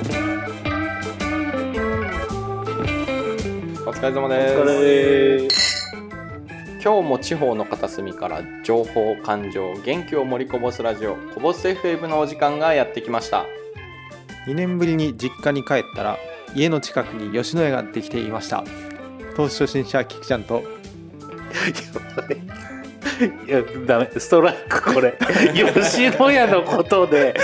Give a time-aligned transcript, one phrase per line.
[0.00, 0.02] お
[3.92, 5.92] 疲れ様です。
[6.82, 13.44] 今日も地方の片隅から情報感情元気を盛りこぼすラジオこぼす FM のお時間がやってきました。
[14.46, 16.16] 2年ぶりに実家に帰ったら
[16.54, 18.64] 家の近くに吉野家ができていました。
[19.36, 20.62] 投資初心者キクちゃんと。
[23.46, 24.08] いやダメ。
[24.16, 25.18] ストライクこれ。
[25.52, 27.34] 吉野家のことで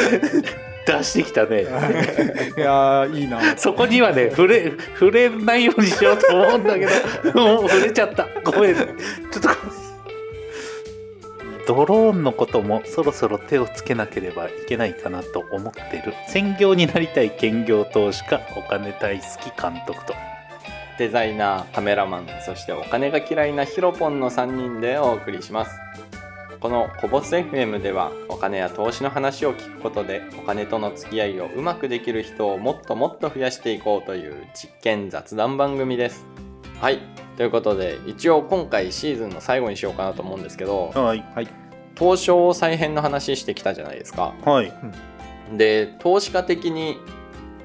[0.87, 1.63] 出してきたね。
[2.57, 3.57] いやーいいな。
[3.57, 8.29] そこにはね触れ触れないようにしようと思うんだけど もう触れちゃった。
[8.45, 8.75] ごめん。
[8.75, 8.87] ちょっ
[9.41, 9.57] とごめん。
[11.67, 16.15] ドローンのこともそろそろ手をつけなければいけないかなと思ってる。
[16.29, 20.15] 専業になりたい兼業投資家お金大好き監督と。
[20.99, 25.79] デザイナーカメラマンそしてお金が嫌いなヒロポンの3人でお送りします
[26.61, 36.25] この「こぼす FM」ではお金や投資の話を聞くことでお金との付き合いをうまくできる人をもっともっと増やしていこうという実験雑談番組です。
[36.81, 37.01] はい。
[37.37, 40.91] ということで一応今回シーズンの最後にしようかなと思うんですけど。
[40.95, 41.25] はい。
[41.99, 44.35] 東証再編の話してきたじゃないですか。
[44.45, 44.73] はい。
[45.53, 46.99] で投資家的に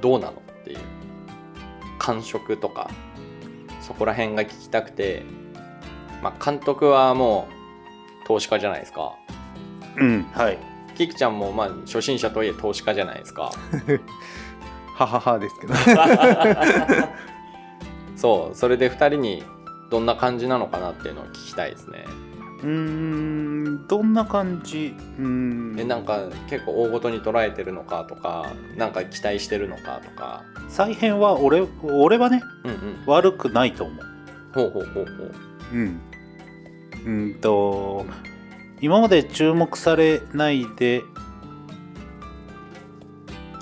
[0.01, 0.79] どうなのっていう。
[1.99, 2.89] 感触とか。
[3.81, 5.23] そこら辺が聞きたくて、
[6.23, 7.60] まあ、監督はもう
[8.25, 9.13] 投資家じゃないですか。
[9.97, 10.57] うんはい。
[10.95, 13.51] キクちゃんもまあ初心者とはいえ投資家じゃないですか。
[14.95, 15.73] はははですけど。
[18.15, 19.43] そうそれで2人に
[19.89, 22.05] どんな感じなのかなっていうのを聞きたいですね。
[22.61, 24.95] うーんどんな感じ？
[25.17, 25.79] うーん。
[25.79, 26.19] えなんか
[26.49, 30.43] 結構大ごとに捉えてるのかとかなんか期待してるのかとか。
[30.69, 32.77] 再編は俺俺はねうんうん。
[33.07, 34.05] 悪くないと思う。
[34.53, 35.31] ほうほうほうほう。
[35.73, 35.99] うん
[37.05, 38.05] うんと
[38.81, 41.03] 今まで注目されないで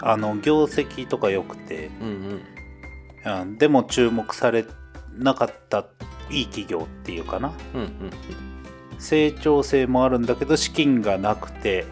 [0.01, 2.41] あの業績とか良くてうんうん。
[3.25, 4.65] あでも注目され
[5.17, 5.85] なかった
[6.29, 7.51] いい企業っていうかな。
[7.73, 7.89] うんうん
[8.99, 11.85] 成長性もあるんだけど資金がなくて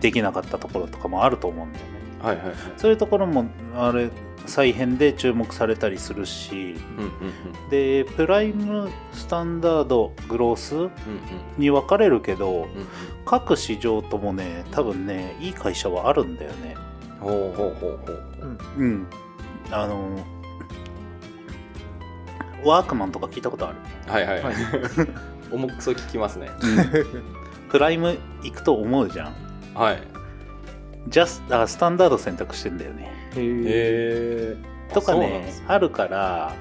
[0.00, 1.90] できなかったところとかもあると思うんだよね。
[2.20, 2.56] はいはいはい。
[2.76, 4.10] そういうところもあれ
[4.48, 7.10] 再編で注目されたりするしうんうん
[7.62, 7.70] うん。
[7.70, 10.90] でプライムスタンダードグロース
[11.58, 12.68] に分かれるけどうんうん。
[13.24, 16.74] 各市場ともね多分ねいい会社はあるんだよね。
[17.20, 18.18] ほうほうほうほう。
[18.78, 19.06] うん。
[19.70, 20.24] あの
[22.64, 23.78] ワークマンとか聞いたことある？
[24.10, 24.42] はいはい。
[24.42, 24.54] はい。
[25.52, 26.48] 重くそ聞きますね。
[27.70, 29.34] プライム行くと思うじゃん。
[29.74, 30.02] はい。
[31.08, 34.56] ジャスあスタンダード選択してんだよねへえ
[34.92, 36.54] とかねですあるから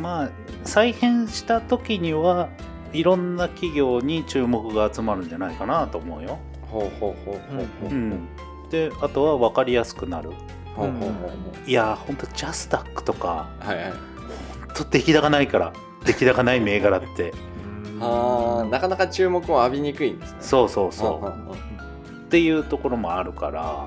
[0.00, 0.30] まあ
[0.64, 2.48] 再編した時には
[2.92, 6.38] いろんな企業に注目が集まるんじゃないかなと思うよ、
[6.70, 7.92] ほうほうほうほうほう。
[7.92, 8.28] ん、
[8.70, 10.30] であとは分かりやすくなる。
[10.76, 11.28] ほうほうほ
[11.66, 13.92] ういやーほんとジャスタックとかはいはい。
[13.92, 15.72] ほんと出来高ないから
[16.04, 17.32] 出来高ない銘柄って。
[18.00, 20.36] あーなかなか注目を浴びにくいんですね。
[20.40, 21.54] そうそうそう。
[21.54, 23.86] っていうところもあるから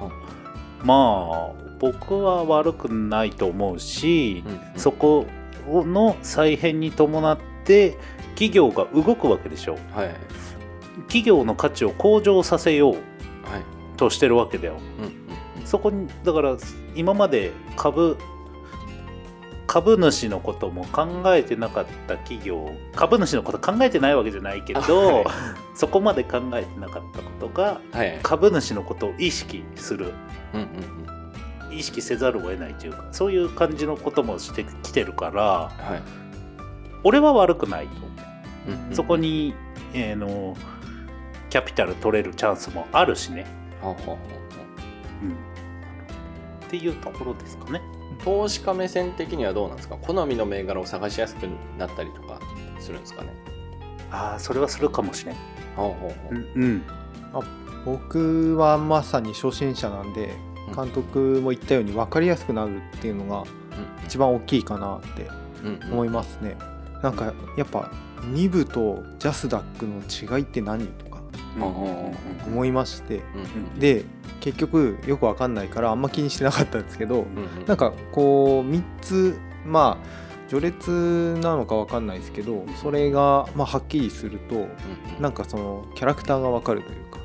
[0.84, 4.80] まあ僕は悪くないと思うし、うん。
[4.80, 5.28] そこ
[5.68, 7.98] の再編に伴って
[8.32, 9.78] 企業が動くわけでしょ。
[9.94, 10.08] はい。
[10.08, 10.16] はい
[11.08, 13.04] 企業の価値を向上させようはい。
[13.98, 14.78] としてるわけだよ。
[14.98, 15.16] うんうん
[15.66, 16.58] そこにだから
[16.96, 18.18] 今まで株
[19.66, 25.26] 株主のことも考えてなかった企業株主のこと考えてないわけじゃないけど、はい。
[25.74, 28.20] そこまで考えてなかったことがはいはい。
[28.22, 30.14] 株主のことを意識する。
[30.54, 30.68] うんうん
[31.10, 31.25] うん
[31.72, 36.02] 意識せざるを得ないというかそういう感じのこともしてきてるからはい。
[37.04, 38.10] 俺は悪くないと思う、
[38.68, 39.54] うんうんそこに、
[39.94, 40.56] えーの
[41.52, 43.46] キャピタル取れるチャンスもあるしね、
[43.80, 44.18] ほうほ
[45.22, 45.32] うん、
[46.66, 47.80] っていうところですかね。
[48.20, 49.96] う投資家目線的にはどうなんですか？
[49.96, 51.44] 好みの銘柄を探しやすく
[51.78, 52.42] なったりとか
[52.80, 53.30] するんですかね？
[54.12, 55.36] ああそれはするかもしれん。
[55.78, 56.84] ほうほうほううん。
[57.86, 63.44] 僕はまさに初心者なんでうん監督も言ったように分かりやすくなるっていうのが
[64.06, 65.30] 一番大きいかなって
[65.92, 66.58] 思いますね、
[67.02, 67.92] なんかやっぱ
[68.22, 70.02] 2部とジャスダックの
[70.38, 71.22] 違いって何とか
[72.48, 73.22] 思いまして。
[73.78, 74.06] で
[74.42, 77.26] 結局よく分かんないからあんま気にしてなかったんですけど
[77.66, 84.68] なんかこう3つまあ序列なのか分かんないですけどそれがまあはっきりすると
[85.20, 87.20] なんかそのキャラクターが分かるというか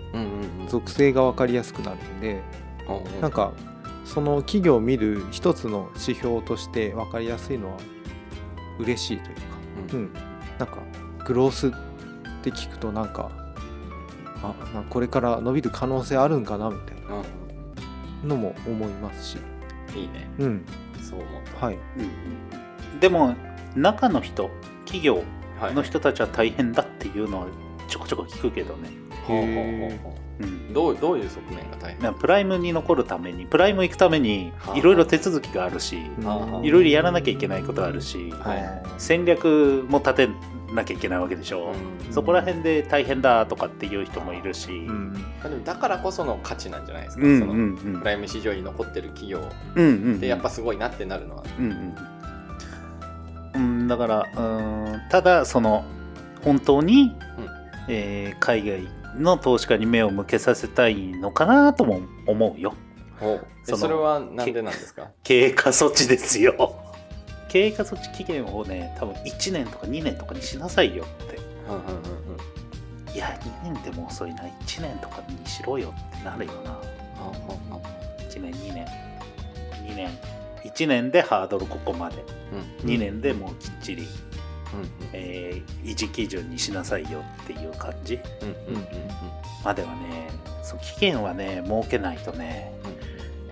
[0.70, 2.40] 属性が分かりやすくなるんで
[3.20, 3.52] なんか
[4.04, 7.78] その企業を見る一つの指標として分かりやすいのは
[8.78, 9.42] 嬉しいというか、
[9.92, 10.02] ううん。
[10.06, 10.12] ん、
[10.58, 10.78] なんか
[11.24, 11.70] グロースっ
[12.42, 13.30] て聞くとなんか
[14.42, 19.38] あなんかこれから伸びる可能性あるんかなみたいうんなのも思いますし。
[19.94, 20.30] いいね。
[20.38, 20.64] うん。
[21.00, 21.28] そう思
[21.60, 21.74] うはい。
[21.74, 23.34] うんでも
[23.76, 24.50] 中の人
[24.84, 25.22] 企業
[25.60, 27.46] はいの人たちは大変だっていうのは
[27.88, 28.88] ちょこちょこ聞くけどね、
[29.26, 29.46] ほう
[30.02, 30.70] ほうん。
[30.70, 32.02] うどうどういう側面が大変？
[32.02, 34.78] なプライムに残るためにプライム行くためにはあ。
[34.78, 38.82] いろいろ手続きがあるしいろいろやらなきゃいけないことあるしはい。
[38.98, 40.28] 戦略も立て
[40.72, 41.72] なきゃいけないわけでしょ、
[42.06, 42.12] うん。
[42.12, 45.14] そこら辺で大変だとかっていう人もいるし、うん。
[45.64, 47.94] だからこその価値なんじゃないですか、そのうんうん。
[47.94, 49.42] うんプライム市場に残ってる企業。
[49.75, 51.94] うんうんでやっぱすごいなってなるのは、うん
[53.54, 53.88] うんうん。
[53.88, 54.40] だからう
[54.96, 55.84] んただその
[56.44, 57.16] 本当に、
[57.88, 62.74] えー海外の投資家に目を向けさせたいのかなとも思うよ。
[63.64, 65.08] そのそれはなんでなんですか？
[65.22, 66.74] 経過措置ですよ。
[67.48, 71.36] 経過措置期限をね多分1年とか2年とかにしなさいよって。
[71.68, 71.86] うんうんうん
[73.08, 73.14] うん。
[73.14, 74.42] いや2年でも遅いな。
[74.44, 76.70] 1年とかにしろよってなるよな。
[77.16, 77.82] ほうほうほ
[78.28, 78.86] 1年2年。
[79.86, 80.08] 2年。
[80.64, 82.16] 1年でハードルここまで。
[82.16, 82.90] ううん。
[82.90, 84.39] 2年でもうきっちり、うん
[85.12, 88.14] えー維持基準にしなさいよっていう感じ。
[88.14, 88.84] うんうんうんうん。
[89.64, 90.28] まではね
[90.62, 92.72] そう期限はね設けないとね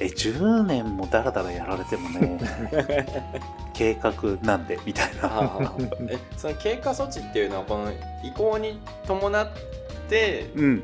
[0.01, 2.39] え10年もダラダラやられてもね
[3.75, 4.13] 計画
[4.43, 5.61] なんでみたいな。
[6.09, 7.91] えその経過措置っていうのはこの
[8.23, 9.49] 移行に伴っ
[10.09, 10.83] てうん。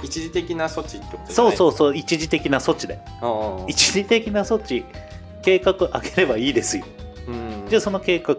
[0.00, 2.98] 一時的な措置ってことそうそうそう一時的な措置で。
[3.20, 4.84] ああ一時的な措置
[5.42, 6.84] 計画上げればいいですよ。
[7.26, 7.66] うん。
[7.68, 8.36] じゃあその計画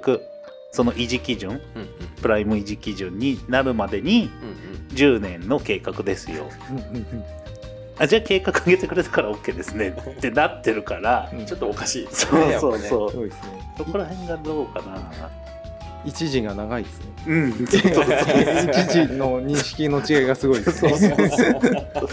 [0.72, 1.88] その維持基準うんうん。
[2.22, 6.50] プライム維持基準になるまでにうん10年の計画ですよ。
[7.98, 9.90] あじゃあ計画上げてくれたから OK ですね。
[9.90, 11.30] ってなってるから。
[11.34, 11.46] うん。
[11.46, 13.12] ちょっとおかしいですそうねそうそう。
[13.12, 13.34] そうね。
[13.78, 15.12] そこら辺がどうかな。
[16.06, 17.06] 一時が長いですね。
[17.28, 17.54] うん。
[17.54, 20.90] そうそうそう一時の認識の違いがすごいですね。
[20.98, 22.08] そうそうそ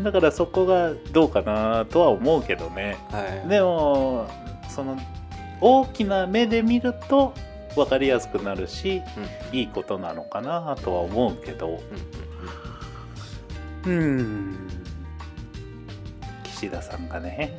[0.00, 0.02] う。
[0.02, 2.96] だからそこがどうかなとは思うけどね。
[3.10, 3.48] はい。
[3.48, 4.26] でも
[4.68, 4.98] その
[5.60, 7.32] 大きな目で見ると
[7.74, 9.02] 分かりやすくなるし
[9.52, 9.58] うん。
[9.58, 11.82] いいことなのかなとは思うけど。
[13.86, 14.68] うんうん
[16.44, 17.56] 岸田さんがね。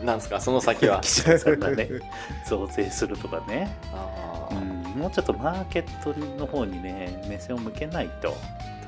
[0.00, 0.06] うん。
[0.06, 1.00] なんですかその先は？
[1.04, 1.88] 岸田さんがね
[2.48, 8.34] 増税するとかね、ああうん、もうちょっとマーケットの方にね目線を向けないと。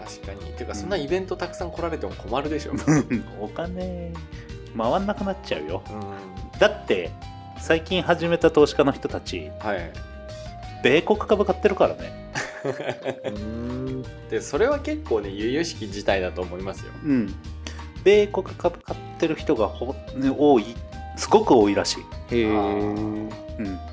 [0.02, 0.40] 確かに。
[0.54, 2.72] ていうかそんなイベントたくさん来られても困るでしょ。
[3.40, 4.12] お金
[4.76, 5.82] 回んなくなっちゃうよ。
[5.90, 5.92] う
[6.56, 6.58] ん。
[6.58, 7.10] だって
[7.60, 9.92] 最近始めた投資家の人たちはい。
[10.82, 12.32] 米国株買ってるからね。
[13.24, 14.02] うん。
[14.30, 16.92] でそれは結構ね由々しき事態だと思いますよ。
[17.04, 17.34] うん。
[18.04, 20.64] 米国株買ってる人がほ、ね、多い。
[21.16, 21.98] すごく多いらし
[22.30, 23.28] い、へえうん、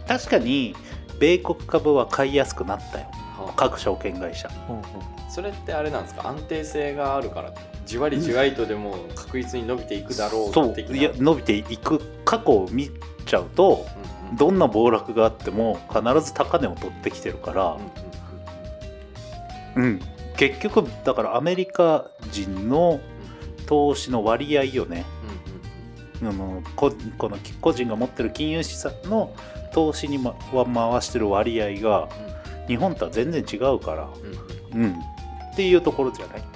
[0.07, 0.75] 確かに
[1.19, 3.07] 米国株は買いやすくなったよ。
[3.55, 4.47] 各証券会社。
[5.27, 6.29] それってあれなんですか？
[6.29, 7.51] 安定性があるから
[7.87, 10.75] じわりじわりとでも確実に伸びていくだろうそう。
[10.75, 11.99] 的ないや伸びていく
[12.39, 12.89] 過去を見
[13.25, 13.85] ちゃうと
[14.23, 14.35] うんうん。
[14.37, 17.77] どんな暴落があっても必ず高値を取ってきてるから
[19.75, 19.99] うん、うんうん、
[20.35, 22.99] 結局だからアメリカ人の
[23.67, 25.05] 投資の割合よね。
[26.21, 29.35] うんあのここの個人が持ってる金融資産の
[29.73, 32.07] 投資に、ま、は回してる割合が
[32.67, 34.09] 日本とは全然違うから、
[34.73, 34.85] うんうん。
[34.85, 36.39] うん、っていうところじゃない？
[36.39, 36.54] うん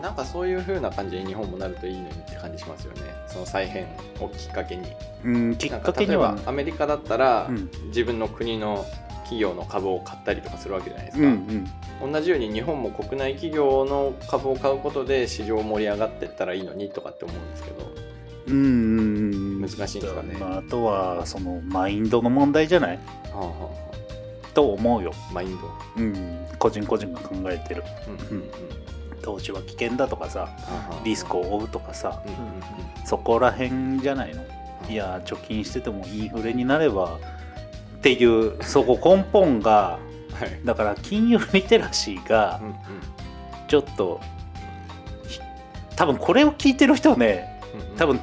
[0.00, 3.00] なんかそういう風な感じで日本もなるといいのにって感じしますよね。
[3.26, 3.86] その再編
[4.20, 4.86] をきっかけに。
[5.24, 6.30] うん、きっかけには。
[6.30, 7.70] か例えばアメリカだったら、うん。
[7.88, 8.86] 自分の国の
[9.24, 11.52] 企業の株を買ったりとかするわけじゃないですうんか、
[12.04, 12.12] うん。
[12.12, 17.76] 同じように日本も国内企業の株を買うことで市場盛り上がっていったらいいのにとかって思うんですけど。
[18.48, 18.58] うんう
[19.56, 20.36] ん難しいんですかね。
[20.40, 22.96] まあ、あとはそのマインドの問題じゃない？
[22.96, 23.02] は
[23.34, 23.70] あはあは
[24.54, 25.70] と思うよ、あマインド。
[25.98, 27.84] うん、個人個人が考えてる。
[28.06, 28.50] うんうんうん
[29.18, 30.48] 投資は危険だとかさ
[31.04, 32.22] リスクを負うとかさ
[33.04, 34.42] そこら辺じゃないの？
[34.88, 37.18] いや貯金しててもインフレになれば
[37.98, 39.98] っていうそこ根本が
[40.32, 40.60] はい。
[40.64, 42.60] だから金融リテラシーが
[43.66, 44.20] ちょっと
[45.26, 45.40] ひ
[45.96, 47.60] 多分これを聞いてる人はね
[47.96, 48.20] 多分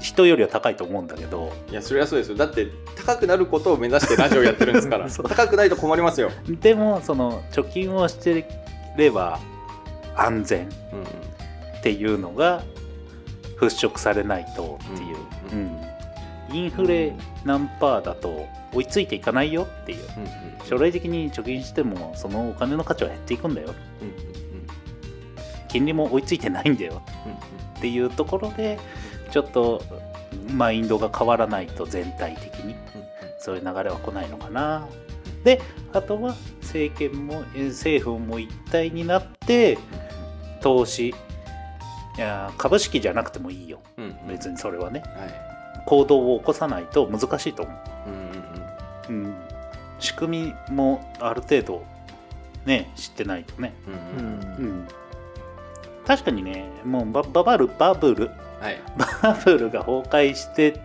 [0.00, 1.52] 人よりは高いと思うんだけど。
[1.70, 2.36] いやそれはそうですよ。
[2.36, 5.08] だって高くなることを目指してラジオやってるんですから。
[5.10, 8.46] 高くないと困りますよ、でもその貯金をして
[8.98, 9.38] れば
[10.16, 12.62] 安全っていうのが
[13.58, 15.16] 払拭されないとっていう、
[15.52, 16.56] ううん。
[16.56, 19.98] インフレ何パーだと追いついていかないよっていう。
[20.64, 23.74] 将来的に貯金してもそのお金の価値は減っていくんだよ。
[25.68, 27.02] 金利も追いついてないんだよ。
[27.26, 28.78] うんっていうところで
[29.30, 29.82] ちょっと
[30.48, 32.74] マインドが変わらないと全体的に。
[33.44, 34.88] そういう流れは来ないのかな。
[35.44, 35.60] で
[35.92, 39.76] あとは政権もえー政府も一体になって
[40.64, 41.08] 投資。
[41.08, 41.14] い
[42.16, 43.80] や株式じゃなくてもいいよ。
[43.98, 44.28] うんうん。
[44.28, 45.00] 別にそれはね。
[45.00, 45.84] はい。
[45.84, 47.72] 行動を起こさないと難しいと思
[48.06, 49.12] う。
[49.12, 49.34] んうんう、うん、
[49.98, 51.84] 仕組みもある程度
[52.64, 53.74] ね知ってないとね、
[54.16, 54.64] うんうんうん。
[54.64, 54.88] うん、
[56.06, 58.30] 確かにねもうバババルバブル。
[58.60, 58.80] はい。
[59.22, 60.80] バブルが崩壊して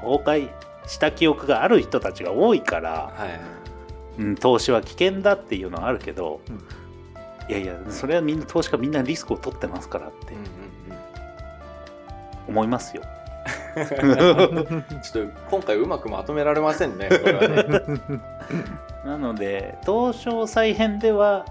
[0.00, 0.50] 崩壊
[0.86, 4.22] した記憶がある人たちが多いから、はい。
[4.22, 6.85] うん、投資は危険だっていうのはあるけど、うん
[7.48, 10.46] いやいやそれはみんな投資家みんなリスクを取ってますからってうんうん
[12.48, 13.02] 思いますよ。
[13.76, 13.82] う ん
[15.02, 18.20] ちょっと今回うまくまとめられませんねこれはね。
[19.04, 21.44] なので東証再編では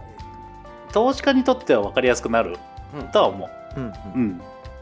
[0.92, 2.58] 投資家にとっては分かりやすくなる
[2.94, 3.08] うん。
[3.10, 3.80] とは思う。
[3.80, 3.94] んう。
[4.16, 4.42] うん。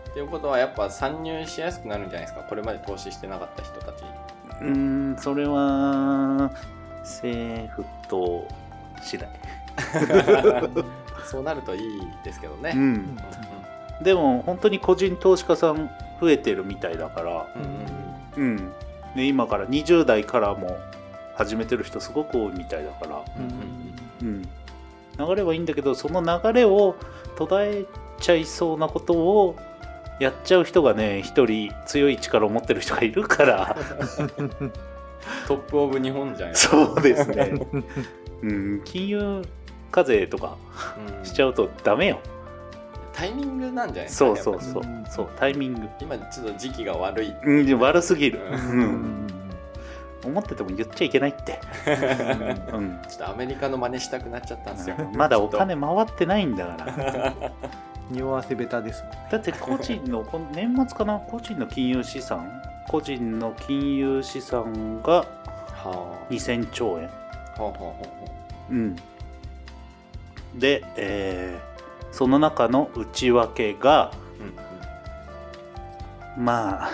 [0.10, 4.03] っていうことはやっぱ参入しやすくなるんじゃないですかこれまで投資してなかった人たち。
[4.62, 6.51] うーんそれは
[7.01, 8.48] 政府と
[9.01, 9.29] 次第。
[11.33, 12.93] そうなるといいですけどね、ううん。
[12.93, 13.17] ん、
[14.03, 15.89] でも本当に個人投資家さん
[16.21, 17.47] 増えてるみたいだから、
[18.37, 18.71] うんうんうん、
[19.15, 20.77] で今から20代からも
[21.33, 23.25] 始めてる人すごく多いみたいだから、
[24.21, 24.41] うんうん、
[25.27, 26.95] 流れはいいんだけどその流れを
[27.35, 29.55] 途絶えちゃいそうなことを
[30.19, 33.75] やっちゃう人がね一人強い力を持ってる人がいるから
[35.47, 37.53] トップオブ日本じゃないそうですね、
[38.43, 39.41] うん、金融
[39.93, 40.57] 課税とか
[41.19, 41.25] うん。
[41.25, 42.19] しちゃうとダメよ。
[43.13, 44.03] タイミングなんじゃない？
[44.05, 44.62] ですか、そうね、そう。
[44.62, 47.33] そううんそうタイミング、今ちょっと時期が悪い。
[47.45, 49.27] うん、悪すぎる、ううん、
[50.25, 51.59] 思ってても言っちゃいけないって、
[52.73, 54.95] うん、ちょっとアメリカの真似したくなっちゃったんですよ。
[55.13, 56.75] まだお金回ってないんだか
[57.15, 57.33] ら。
[58.09, 59.03] 匂わせベタです。
[59.03, 61.19] もんねだって個人のこの年末かな？
[61.19, 62.62] 個人の金融資産？
[62.89, 65.25] 個人の金融資産がは
[65.85, 66.33] あ。
[66.33, 67.09] 2000兆円、
[67.55, 68.33] ほうほうほうほ
[68.71, 68.95] うん、
[70.55, 71.74] で、えー
[72.13, 74.53] その中の内訳がう、うん
[76.38, 76.91] うん、まあ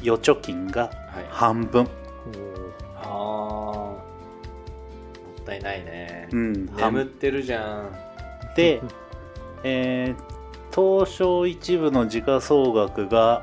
[0.00, 0.88] 預貯金がは
[1.20, 1.26] い。
[1.28, 1.86] 半分、
[2.96, 3.10] あー。
[3.10, 3.98] も
[5.40, 6.30] ったいないね。
[6.32, 7.92] うん、半眠ってるじゃん。
[8.56, 8.80] で、
[9.62, 10.34] えー
[10.74, 13.42] 東証一部の時価総額が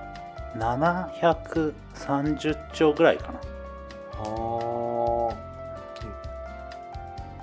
[0.57, 3.39] 730兆ぐらいかな。
[4.19, 5.33] は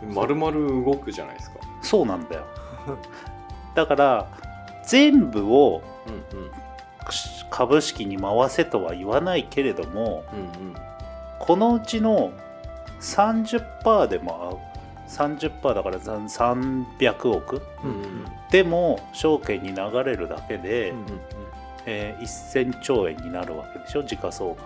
[0.04, 1.57] あまるまる動くじゃないですか
[1.88, 2.42] そうなんだよ。
[3.74, 4.26] だから
[4.84, 5.82] 全部を
[7.50, 10.74] 株式に回せとは言わないけれどもうんうん。
[11.38, 12.32] このうちの
[13.00, 14.60] 30%でも
[15.08, 21.06] 30%だから300億うんうんでも証券に流れるだけで、うん
[21.86, 24.02] えー1000兆円になるわけでしょ？
[24.02, 24.58] 時価総額。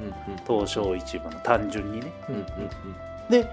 [0.00, 2.12] うんうん東証一部の単純にね。
[2.28, 2.46] うんうん。
[3.30, 3.46] で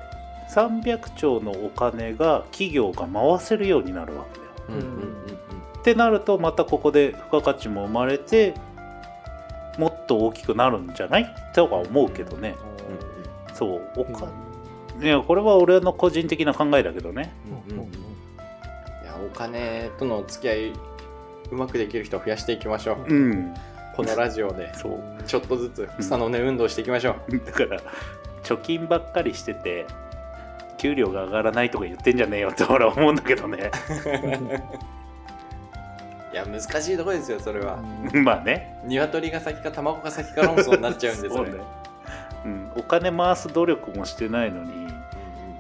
[0.50, 4.51] 300兆のお金が企業が回せるようになるわけだよ。
[4.70, 5.20] うんうんうん
[5.79, 8.53] ってなるとまたここで付加価値も生まれて
[9.77, 11.36] もっと大きくなるんじゃない？
[11.53, 12.58] とは思うけどね。
[13.53, 14.27] そうおか
[15.01, 17.34] いやこれは俺の個人的な考えだけどね。
[17.70, 17.94] うんうんうん。
[17.94, 17.96] い
[19.06, 20.74] やお金との付き合い
[21.51, 22.98] うまくできる人を増やしていきましょう。
[23.08, 23.53] うん。
[23.96, 24.74] このラジオで。
[24.75, 25.24] そう。
[25.25, 27.39] ちょっとずつ草の根運動していきましょう。
[27.39, 27.82] だから
[28.44, 29.86] 貯金ばっかりしてて
[30.79, 33.69] 給料が上がらないとか言ってんじゃねえよって俺は思うんだけどね。
[36.31, 37.77] いや難しいところですよそれは。
[38.24, 38.79] まあね。
[38.86, 41.51] 鶏が先か卵が先か論争になっちゃうんでそれ。
[41.51, 41.63] そうね。
[42.45, 44.71] うん、お金回す努力もしてないのに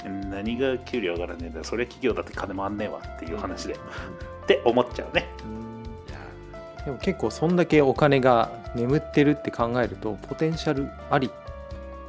[0.05, 0.29] うんうん。
[0.29, 1.65] 何が給料上がらねえんだよ。
[1.65, 3.79] それ企業だって金回んねえわっていう話で、うん。
[3.79, 3.83] っ
[4.47, 5.27] て思っちゃうね。
[6.07, 6.11] い
[6.79, 6.85] や。
[6.85, 11.29] でも結構そんだけお金が眠ってるって考えるとポテンシャルあり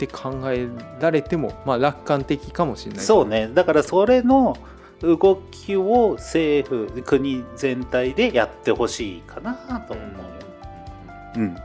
[0.05, 0.67] って考え
[0.99, 3.05] られてもまあ楽観的かもしれない。
[3.05, 3.51] そうね。
[3.53, 4.57] だからそれの
[5.03, 9.55] 動きを政府国全体でやってほしいかな
[9.87, 10.07] と思う。
[10.07, 10.11] よ、
[11.37, 11.55] うん。
[11.55, 11.61] ま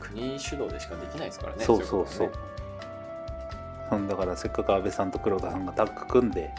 [0.00, 1.64] あ国主導でしかできないですからね。
[1.64, 2.30] そうそうそう。
[3.90, 4.06] うん。
[4.06, 6.54] だからせっかく安倍さんと黒田さんがタッグ組んで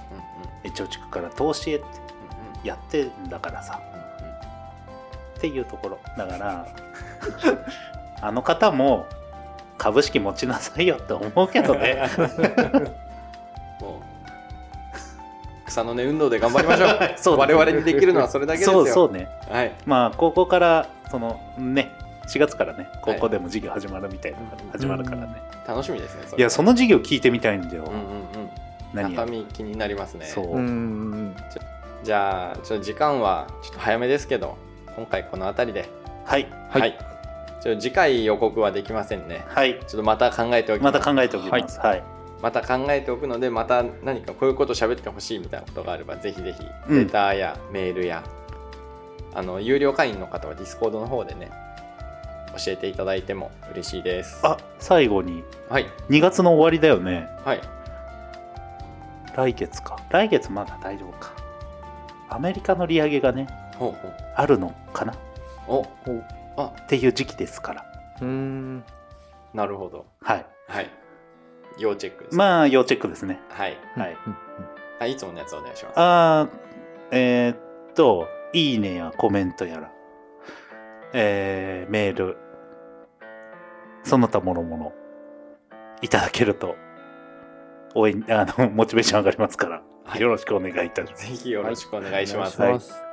[0.66, 0.76] うんうん。
[0.76, 1.88] 貯蓄から投資へってう
[2.58, 2.68] んうん。
[2.68, 3.80] やってんだからさ。
[5.38, 6.00] っていうところ。
[6.18, 6.68] だから
[8.22, 9.06] あの方も
[9.84, 12.10] 株式持ちなさいよって思うけどね。
[13.82, 17.00] もう草の根運動で頑張りましょう。
[17.20, 18.86] そう我々にできるのはそれだけですよ。
[18.86, 19.28] そうそうね。
[19.52, 19.74] はい。
[19.86, 21.92] まあここからそのね
[22.28, 25.28] 4月からねここでも授業始まるみたいなのが始まるからね、
[25.68, 29.16] 楽しみですねいやその授業聞いてみたいんだよ、うんうんうん。
[29.16, 30.28] 中身気になりますね。
[30.28, 31.36] そう、うんうん
[32.04, 34.58] じゃあちょっと時間はちょっと早めですけど
[34.96, 35.90] 今回この辺りで。
[36.24, 36.48] はい。
[36.70, 37.13] はい
[37.64, 39.46] ちょ次回予告はできませんね。
[39.48, 39.80] はい。
[39.88, 41.80] ちょっとまた考えておきまますた考えておきます。
[41.80, 42.04] はい、
[42.42, 47.06] また考えておくのでまた何かこういうこと喋ってほしいみたいなことがあればぜひぜひうん。
[47.06, 48.22] レターやメールや
[49.34, 51.52] あの有料会員の方は Discord の方でね
[52.58, 54.46] 教えていただいても嬉しいです。
[54.46, 55.46] あ最後に。
[55.70, 55.86] はい。
[56.10, 57.30] 2月の終わりだよね。
[57.46, 57.62] はい。
[59.38, 59.98] 来月か。
[60.10, 61.32] 来月まだ大丈夫か。
[62.30, 64.14] アメリカの利上げがねほうほう。
[64.36, 65.14] あるのかな？
[65.70, 65.88] お
[66.58, 67.86] あっていう時期ですから。
[68.22, 68.84] うーん。
[69.54, 70.06] なるほど。
[70.22, 70.46] はい。
[70.68, 70.90] はい。
[71.78, 73.40] 要チェックです、まあ要チェックですね。
[73.50, 73.78] はい。
[73.96, 74.18] はい。
[74.28, 74.38] うん
[75.00, 75.94] あいつものやつお願いします。
[75.98, 76.58] あー
[77.12, 79.92] えーっといいねやコメントやら
[81.14, 82.38] えーメール
[84.04, 84.94] その他もろもろ
[86.02, 86.76] いただけると
[87.96, 90.22] 応援あの モチベーション上がりますから、はい。
[90.22, 91.28] よろしくお願いいたします。
[91.28, 93.04] ぜひよろしくお願いします、お願いします。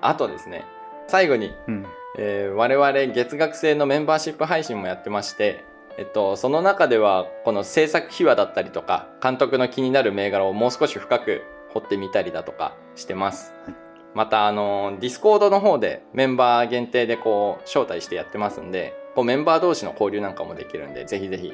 [0.00, 0.64] あとですね
[1.06, 1.86] 最後に、うん
[2.16, 5.64] えー我々月額制のメンバーシップ配信もやってまして
[5.98, 13.74] えっと、その中ではこの制作秘話だったりとか監督の気になる銘柄をもう少し深く掘ってみたりだとかしてます、はい。
[14.14, 21.52] またあの Discord の方でメンバー限定でこう招待してやってますんでこうメンバー同士の交流なんかもできるんでぜひぜひ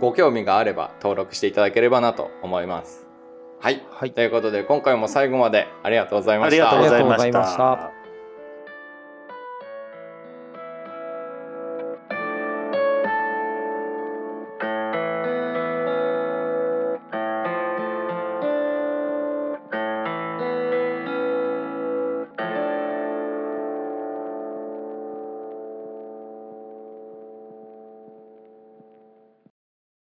[0.00, 3.06] ご興味があれば登録していただければなと思います。
[3.60, 3.86] はい。
[3.90, 4.12] はい。
[4.12, 6.68] ということで今回も最後までありがとうございました。
[6.68, 7.95] ありがとうございました